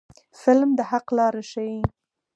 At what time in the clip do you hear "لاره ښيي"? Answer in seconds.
1.17-1.79